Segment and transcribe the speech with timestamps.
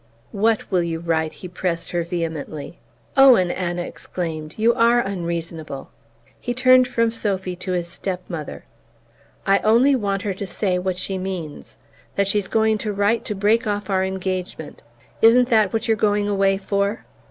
[0.31, 2.79] "WHAT will you write?" he pressed her vehemently.
[3.15, 5.91] "Owen," Anna exclaimed, "you are unreasonable!"
[6.39, 8.65] He turned from Sophy to his step mother.
[9.45, 11.77] "I only want her to say what she means:
[12.15, 14.81] that she's going to write to break off our engagement.
[15.21, 17.05] Isn't that what you're going away for?"